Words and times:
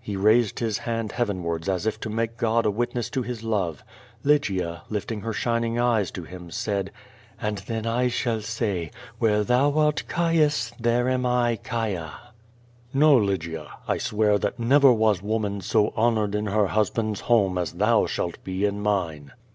He 0.00 0.16
raised 0.16 0.60
his 0.60 0.78
hand 0.88 1.12
heavenwards 1.12 1.68
as 1.68 1.84
if 1.84 2.00
to 2.00 2.08
make 2.08 2.42
Ood 2.42 2.64
a 2.64 2.70
wit 2.70 2.94
ness 2.94 3.10
to 3.10 3.20
his 3.20 3.42
love. 3.44 3.84
Lygia, 4.24 4.84
lifting 4.88 5.20
bir 5.20 5.34
shining 5.34 5.78
eyes 5.78 6.10
to 6.12 6.22
him, 6.22 6.50
said: 6.50 6.90
"And 7.38 7.58
then 7.58 7.84
1 7.84 8.08
shall 8.08 8.40
say, 8.40 8.90
wlirre 9.20 9.44
tlioii 9.44 9.76
art, 9.76 10.04
Caius, 10.08 10.72
there 10.80 11.10
am 11.10 11.24
J, 11.24 11.28
aia. 11.28 12.10
264 12.94 12.96
QVO 12.96 12.96
VADIS. 12.96 12.96
"Xo, 13.22 13.26
Lygia! 13.26 13.70
I 13.86 13.98
swear 13.98 14.38
that 14.38 14.58
never 14.58 14.94
was 14.94 15.20
woman 15.20 15.60
so 15.60 15.92
honored 15.94 16.34
in 16.34 16.46
her 16.46 16.68
husband's 16.68 17.20
home 17.20 17.58
as 17.58 17.72
thou 17.72 18.06
shalt 18.06 18.42
be 18.42 18.64
in 18.64 18.80
mine." 18.82 19.32